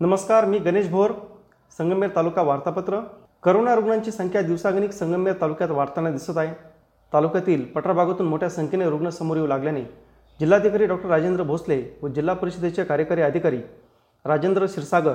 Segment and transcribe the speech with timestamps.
[0.00, 1.10] नमस्कार मी गणेश भोर
[1.78, 2.98] संगमेर तालुका वार्तापत्र.
[3.42, 6.52] करोना रुग्णांची संख्या दिवसागणिक संगमेर तालुक्यात वाढताना दिसत आहे.
[7.12, 9.82] तालुक्यातील पटरबागातून मोठ्या संख्येने रुग्ण समोर येऊ लागल्याने
[10.40, 13.60] जिल्हाधिकारी डॉक्टर राजेंद्र भोसले व जिल्हा परिषदेचे कार्यकारी अधिकारी
[14.24, 15.14] राजेंद्र क्षीरसागर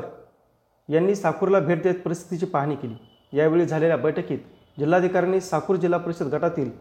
[0.89, 2.95] यांनी साकूरला भेट देत परिस्थितीची पाहणी केली.
[3.33, 4.39] यावेळी झालेल्या बैठकीत
[4.79, 6.71] जिल्हाधिकाऱ्यांनी साकूर जिल्हा परिषद गटातील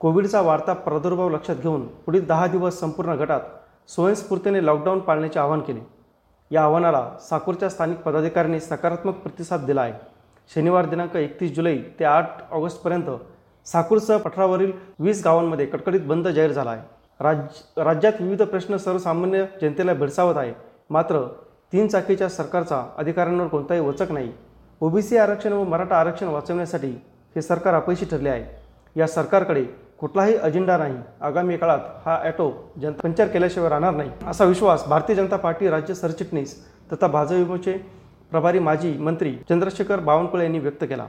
[0.00, 3.40] कोविडचा वाढता प्रादुर्भाव लक्षात घेऊन पुढील दहा दिवस संपूर्ण गटात
[3.88, 5.93] स्वयंस्फूर्तीने लॉकडाऊन पाळण्याचे आवाहन केले.
[6.50, 9.92] या आव्हानाला साकूरच्या स्थानिक पदाधिकाऱ्यांनी सकारात्मक प्रतिसाद दिला आहे
[10.50, 13.10] शनिवार दिनांक एकतीस जुलै ते आठ ऑगस्टपर्यंत
[13.66, 16.82] साकूरसह पठारावरील वीस गावांमध्ये कडकडीत बंद जाहीर झाला आहे
[17.20, 17.38] राज
[17.76, 20.52] राज्यात विविध प्रश्न सर्वसामान्य जनतेला भेडसावत आहे.
[20.90, 21.20] मात्र
[21.72, 24.32] तीन चाकीच्या सरकारचा अधिकाऱ्यांवर कोणताही वचक नाही.
[24.80, 26.90] ओबीसी आरक्षण व मराठा आरक्षण वाचवण्यासाठी
[27.36, 28.44] हे सरकार अपयशी ठरले आहे.
[28.96, 29.64] या सरकारकडे
[30.04, 30.94] कुठलाही अजेंडा नाही.
[31.20, 34.10] आगामी काळात हा ॲटो जनता पंचर केल्याशिवाय राहणार नाही.
[34.28, 36.54] असा विश्वास भारतीय जनता पार्टी राज्य सरचिटणीस
[36.92, 37.72] तथा भाजपचे
[38.30, 41.06] प्रभारी माजी मंत्री चंद्रशेखर बावनकुळे यांनी व्यक्त केला.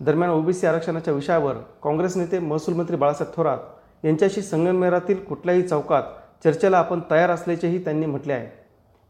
[0.00, 6.02] दरम्यान ओबीसी आरक्षणाच्या विषयावर काँग्रेस नेते महसूल मंत्री बाळासाहेब थोरात यांच्याशी संगमेरातील कुठल्याही चौकात
[6.44, 8.48] चर्चेला आपण तयार असल्याचेही त्यांनी म्हटले आहे.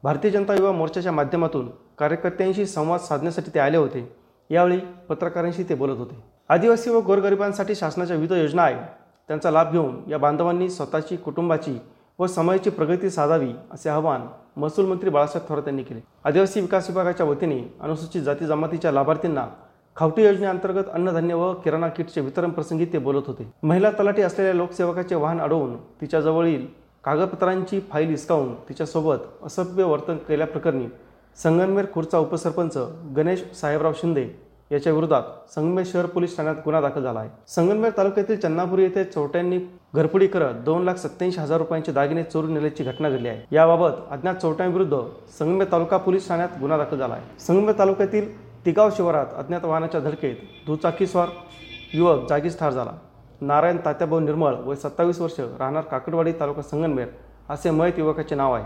[0.03, 1.69] भारतीय जनता युवा मोर्चाच्या माध्यमातून
[1.99, 4.09] कार्यकर्त्यांशी संवाद साधण्यासाठी ते आले होते.
[4.51, 6.23] यावेळी पत्रकारांशी ते बोलत होते.
[6.49, 8.87] आदिवासी व गोरगरिबांसाठी शासनाच्या विविध योजना आहेत.
[9.29, 11.79] त्यांचा लाभ घेऊन या बांधवांनी स्वतःची कुटुंबाची
[12.19, 16.01] व समाजाची प्रगती साधावी असे आवाहन महसूल मंत्री बाळासाहेब थोरात यांनी केले.
[16.25, 19.47] आदिवासी विकास विभागाच्या वतीने अनुसूचित जाती जमातीच्या लाभार्थींना
[19.97, 23.51] खावटी योजनेअंतर्गत अन्नधान्य व किराणा किटचे वितरण प्रसंगी ते बोलत होते.
[23.63, 26.67] महिला तलाठी असलेल्या लोकसेवकाचे वाहन अडवून तिच्याजवळील
[27.05, 30.87] कागदपत्रांची फाईल हिसकावून तिच्यासोबत असभ्य वर्तन केल्याप्रकरणी
[31.39, 32.77] संगमनेर खुर्चा उपसरपंच
[33.17, 34.29] गणेश साहेबराव शिंदे
[34.73, 35.23] याच्या विरोधात
[35.55, 37.31] संगमेर शहर पोलीस ठाण्यात गुन्हा दाखल झाला आहे.
[37.49, 39.59] संगमेर तालुक्यातील चन्नापुरी येथे चोरट्यांनी
[39.95, 43.43] घरपुडी करत दोन लाख सत्याऐंशी हजार रुपयांचे दागिने चोरून नेल्याची घटना घडली आहे.
[43.53, 44.99] याबाबत अज्ञात चोरट्यांविरुद्ध
[45.39, 47.39] संगमेर तालुका पोलीस ठाण्यात गुन्हा दाखल झाला आहे.
[47.41, 48.31] संगमेर तालुक्यातील
[48.67, 50.37] तिगाव शिवारात अज्ञात वाहनाच्या धडकेत
[50.67, 51.29] दुचाकीस्वार
[51.95, 52.93] युवक जागीच ठार झाला.
[53.41, 57.09] नारायण तात्याभाऊ निर्मळ वय सत्तावीस वर्ष राहणार काकडवाडी तालुका संगनमेर
[57.51, 58.65] असे मयत युवकाचे नाव आहे.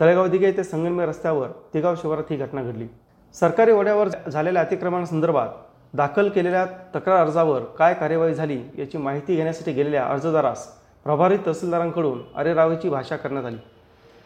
[0.00, 2.86] तळेगाव दिघे येथे संगनमेर रस्त्यावर तिगाव शिवारात ही घटना घडली.
[3.34, 5.48] सरकारी वड्यावर झालेल्या अतिक्रमणासंदर्भात
[5.94, 10.66] दाखल केलेल्या तक्रार अर्जावर काय कार्यवाही झाली याची माहिती घेण्यासाठी गेलेल्या अर्जदारास
[11.06, 13.56] प्रभारी तहसीलदारांकडून अरेरावीची भाषा करण्यात आली.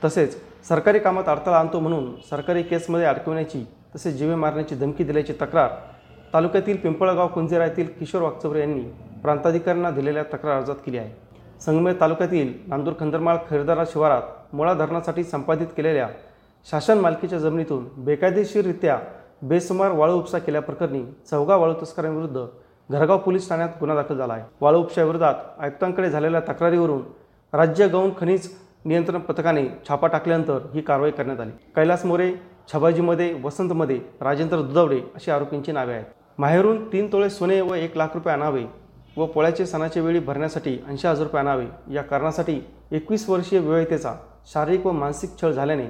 [0.02, 0.36] तसेच
[0.68, 5.70] सरकारी कामात अडथळा आणतो म्हणून सरकारी केसमध्ये अडकविण्याची तसेच जीवे मारण्याची धमकी दिल्याची तक्रार
[6.32, 8.82] तालुक्यातील पिंपळगाव कुंजेरा येथील किशोर वागचौरे यांनी
[9.22, 11.10] प्रांताधिकाऱ्यांना दिलेल्या तक्रार अर्जात केली आहे.
[11.60, 16.08] संगमेर तालुक्यातील नांदूर खंदरमाळ खैरदारा शिवारात मुळा धरणासाठी संपादित केलेल्या
[16.71, 18.99] शासन मालकीच्या जमिनीतून बेकायदेशीररित्या
[19.49, 22.44] बेसुमार वाळू उपसा केल्याप्रकरणी चौघा वाळू तस्करांविरुद्ध
[22.91, 24.43] घरगाव पोलीस ठाण्यात गुन्हा दाखल झाला आहे.
[24.60, 27.03] वाळू उपशाविरोधात आयुक्तांकडे झालेल्या तक्रारीवरून
[27.53, 28.49] राज्य गौण खनिज
[28.84, 31.50] नियंत्रण पथकाने छापा टाकल्यानंतर ही कारवाई करण्यात आली.
[31.77, 32.32] कैलास मोरे
[32.72, 36.04] छबाजीमध्ये वसंतमध्ये राजेंद्र दुधावडे अशी आरोपींची नावे आहेत.
[36.38, 38.65] माहेरून तीन तोळे सोने व एक लाख रुपये आणावे
[39.16, 42.60] व पोळ्याचे सणाच्या वेळी भरण्यासाठी ऐंशी हजार रुपये आणावे या कारणासाठी
[42.93, 44.15] एकवीस वर्षीय विवाहितेचा
[44.53, 45.88] शारीरिक व मानसिक छळ झाल्याने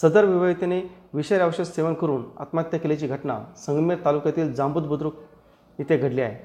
[0.00, 0.80] सदर विवाहितेने
[1.14, 5.14] विषारी औषध सेवन करून आत्महत्या केल्याची घटना संगमेर तालुक्यातील जांबूत बुद्रुक
[5.78, 6.36] येथे घडली आहे.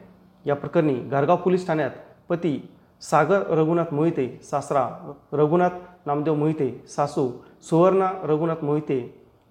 [0.45, 1.91] या प्रकरणी गारगाव पोलीस ठाण्यात
[2.29, 2.69] पती
[3.01, 4.87] सागर रघुनाथ मोहिते सासरा
[5.33, 5.69] रघुनाथ
[6.05, 7.29] नामदेव मोहिते सासू
[7.69, 8.99] सुवर्णा रघुनाथ मोहिते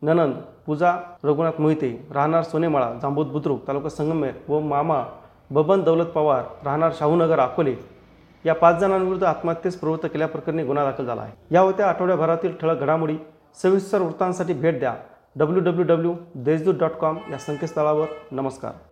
[0.02, 0.34] ननंद
[0.66, 5.02] पूजा रघुनाथ मोहिते राहणार सोनेमाळा जांबूत बुद्रुक तालुका संगमेर व मामा
[5.50, 7.74] बबन दौलत पवार राहणार शाहूनगर अकोले.
[8.44, 11.32] या पाच जणांविरुद्ध आत्महत्येस प्रवृत्त केल्याप्रकरणी गुन्हा दाखल झाला आहे.
[11.50, 13.16] या होत्या आठवड्याभरातील ठळक घडामोडी.
[13.54, 14.96] सविस्तर वृत्तांसाठी भेट द्या.
[15.36, 18.06] W W W Deshdoot dot com या संकेतस्थळावर.
[18.32, 18.89] नमस्कार.